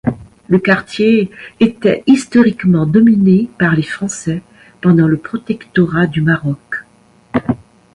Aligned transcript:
Le 0.47 0.57
quartier 0.57 1.29
était 1.59 2.03
historiquement 2.07 2.87
dominé 2.87 3.51
par 3.59 3.75
les 3.75 3.83
Français 3.83 4.41
pendant 4.81 5.07
le 5.07 5.17
protectorat 5.17 6.07
du 6.07 6.23
Maroc. 6.23 6.57